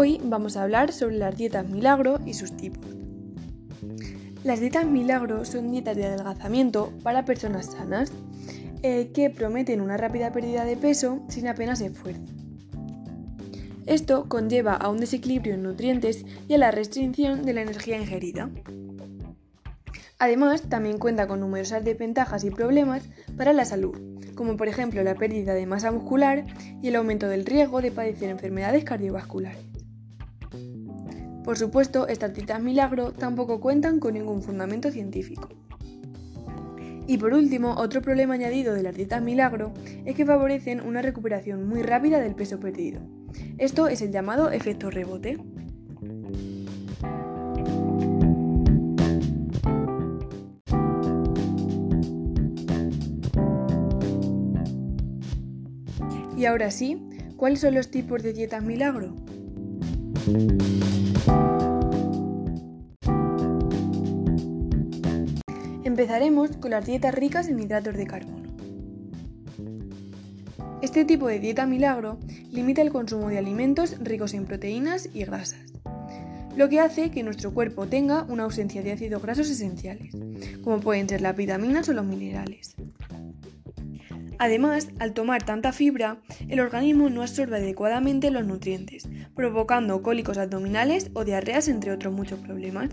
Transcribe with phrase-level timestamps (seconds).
[0.00, 2.86] Hoy vamos a hablar sobre las dietas milagro y sus tipos.
[4.44, 8.12] Las dietas milagro son dietas de adelgazamiento para personas sanas
[8.84, 12.22] eh, que prometen una rápida pérdida de peso sin apenas esfuerzo.
[13.86, 18.50] Esto conlleva a un desequilibrio en nutrientes y a la restricción de la energía ingerida.
[20.20, 23.02] Además, también cuenta con numerosas desventajas y problemas
[23.36, 23.98] para la salud,
[24.36, 26.44] como por ejemplo la pérdida de masa muscular
[26.80, 29.67] y el aumento del riesgo de padecer enfermedades cardiovasculares.
[31.48, 35.48] Por supuesto, estas dietas milagro tampoco cuentan con ningún fundamento científico.
[37.06, 39.72] Y por último, otro problema añadido de las dietas milagro
[40.04, 43.00] es que favorecen una recuperación muy rápida del peso perdido.
[43.56, 45.38] Esto es el llamado efecto rebote.
[56.36, 59.14] Y ahora sí, ¿cuáles son los tipos de dietas milagro?
[66.18, 68.48] Con las dietas ricas en hidratos de carbono.
[70.82, 72.18] Este tipo de dieta milagro
[72.50, 75.72] limita el consumo de alimentos ricos en proteínas y grasas,
[76.56, 80.12] lo que hace que nuestro cuerpo tenga una ausencia de ácidos grasos esenciales,
[80.64, 82.74] como pueden ser las vitaminas o los minerales.
[84.40, 91.12] Además, al tomar tanta fibra, el organismo no absorbe adecuadamente los nutrientes, provocando cólicos abdominales
[91.14, 92.90] o diarreas entre otros muchos problemas.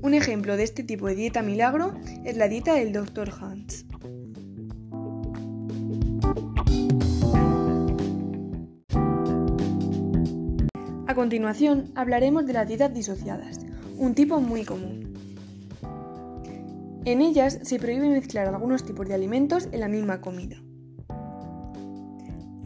[0.00, 1.92] Un ejemplo de este tipo de dieta milagro
[2.24, 3.30] es la dieta del Dr.
[3.40, 3.84] Hans.
[11.06, 13.58] A continuación hablaremos de las dietas disociadas,
[13.96, 15.14] un tipo muy común.
[17.04, 20.62] En ellas se prohíbe mezclar algunos tipos de alimentos en la misma comida.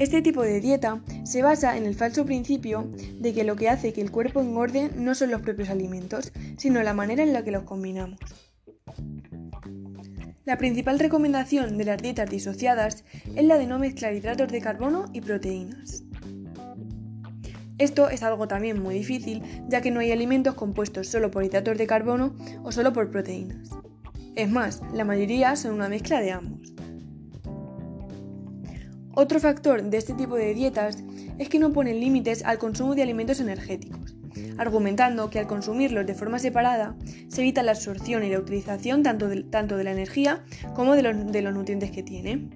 [0.02, 3.92] Este tipo de dieta se basa en el falso principio de que lo que hace
[3.92, 7.52] que el cuerpo engorde no son los propios alimentos, sino la manera en la que
[7.52, 8.18] los combinamos.
[10.44, 13.04] La principal recomendación de las dietas disociadas
[13.36, 16.02] es la de no mezclar hidratos de carbono y proteínas.
[17.78, 21.78] Esto es algo también muy difícil, ya que no hay alimentos compuestos solo por hidratos
[21.78, 23.70] de carbono o solo por proteínas.
[24.34, 26.71] Es más, la mayoría son una mezcla de ambos.
[29.14, 30.98] Otro factor de este tipo de dietas
[31.38, 34.16] es que no ponen límites al consumo de alimentos energéticos,
[34.56, 36.96] argumentando que al consumirlos de forma separada
[37.28, 41.42] se evita la absorción y la utilización tanto de, la energía como de los, de
[41.42, 42.48] los nutrientes que tiene.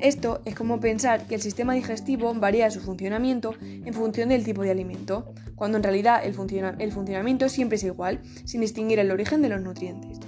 [0.00, 4.62] Esto es como pensar que el sistema digestivo varía su funcionamiento en función del tipo
[4.62, 9.48] de alimento, cuando en realidad el, funcionamiento siempre es igual, sin distinguir el origen de
[9.48, 10.18] los nutrientes.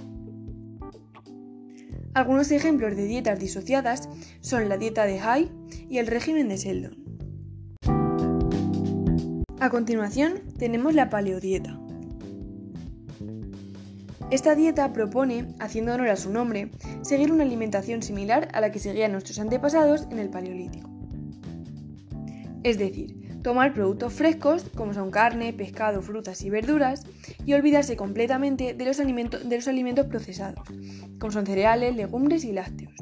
[2.17, 4.09] Algunos ejemplos de dietas disociadas
[4.41, 5.51] son la dieta de High
[5.87, 6.97] y el régimen de Sheldon.
[9.59, 11.79] A continuación tenemos la paleodieta.
[14.31, 16.71] Esta dieta propone, haciendo honor a su nombre,
[17.03, 20.89] seguir una alimentación similar a la que seguían nuestros antepasados en el Paleolítico.
[22.63, 27.03] Es decir, tomar productos frescos, como son carne, pescado, frutas y verduras,
[27.45, 30.67] y olvidarse completamente de los, alimentos, procesados,
[31.19, 32.93] como son cereales, legumbres y lácteos.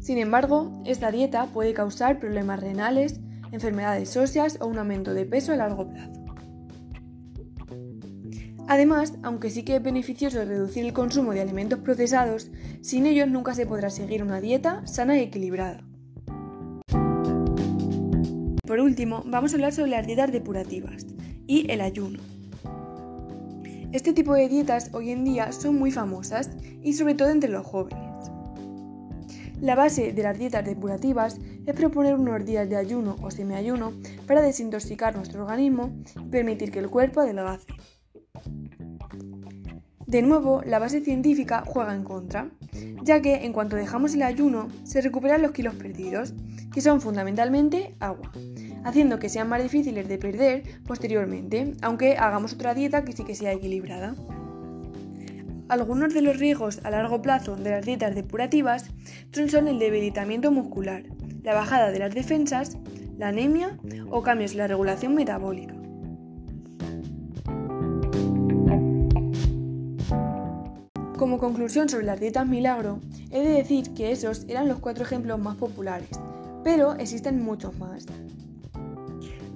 [0.00, 3.20] Sin embargo, esta dieta puede causar problemas renales,
[3.52, 6.22] enfermedades óseas o un aumento de peso a largo plazo.
[8.68, 13.54] Además, aunque sí que es beneficioso reducir el consumo de alimentos procesados, sin ellos nunca
[13.54, 15.84] se podrá seguir una dieta sana y equilibrada.
[18.72, 21.04] Por último, vamos a hablar sobre las dietas depurativas
[21.46, 22.20] y el ayuno.
[23.92, 26.48] Este tipo de dietas hoy en día son muy famosas
[26.82, 28.30] y sobre todo entre los jóvenes.
[29.60, 33.92] La base de las dietas depurativas es proponer unos días de ayuno o semiayuno
[34.26, 37.66] para desintoxicar nuestro organismo y permitir que el cuerpo adelgace.
[40.06, 42.50] De nuevo, la base científica juega en contra,
[43.02, 46.34] ya que en cuanto dejamos el ayuno se recuperan los kilos perdidos,
[46.72, 48.32] que son fundamentalmente agua,
[48.84, 53.34] haciendo que sean más difíciles de perder posteriormente, aunque hagamos otra dieta que sí que
[53.34, 54.14] sea equilibrada.
[55.68, 58.90] Algunos de los riesgos a largo plazo de las dietas depurativas
[59.48, 61.04] son el debilitamiento muscular,
[61.42, 62.76] la bajada de las defensas,
[63.16, 63.78] la anemia
[64.10, 65.74] o cambios en la regulación metabólica.
[71.16, 72.98] Como conclusión sobre las dietas milagro,
[73.30, 76.10] he de decir que esos eran los cuatro ejemplos más populares,
[76.64, 78.06] pero existen muchos más.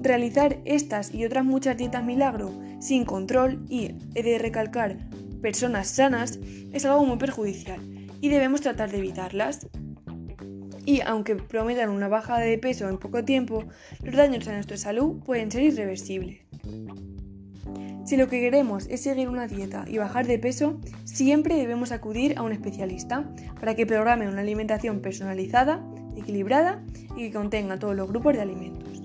[0.07, 4.99] Realizar estas y otras muchas dietas milagro sin control y, he de recalcar,
[5.43, 6.39] personas sanas
[6.73, 7.81] es algo muy perjudicial
[8.21, 9.67] y debemos tratar de evitarlas.
[10.85, 13.65] y aunque prometan una bajada de peso en poco tiempo,
[14.05, 16.39] los daños a nuestra salud pueden ser irreversibles.
[18.05, 22.39] Si lo que queremos es seguir una dieta y bajar de peso, siempre debemos acudir
[22.39, 25.85] a un especialista para que programe una alimentación personalizada,
[26.17, 26.85] equilibrada
[27.17, 28.96] y que contenga todos los grupos de alimentos.